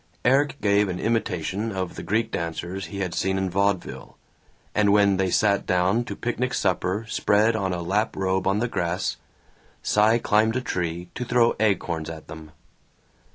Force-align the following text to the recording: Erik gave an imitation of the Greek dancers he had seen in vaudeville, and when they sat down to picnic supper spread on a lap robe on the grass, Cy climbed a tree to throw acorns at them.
Erik 0.25 0.59
gave 0.61 0.89
an 0.89 0.99
imitation 0.99 1.71
of 1.71 1.93
the 1.95 2.01
Greek 2.01 2.31
dancers 2.31 2.87
he 2.87 3.01
had 3.01 3.13
seen 3.13 3.37
in 3.37 3.51
vaudeville, 3.51 4.17
and 4.73 4.91
when 4.91 5.17
they 5.17 5.29
sat 5.29 5.67
down 5.67 6.03
to 6.05 6.15
picnic 6.15 6.55
supper 6.55 7.05
spread 7.07 7.55
on 7.55 7.71
a 7.71 7.83
lap 7.83 8.15
robe 8.15 8.47
on 8.47 8.57
the 8.57 8.67
grass, 8.67 9.17
Cy 9.83 10.17
climbed 10.17 10.55
a 10.55 10.61
tree 10.61 11.09
to 11.13 11.23
throw 11.23 11.55
acorns 11.59 12.09
at 12.09 12.27
them. 12.27 12.49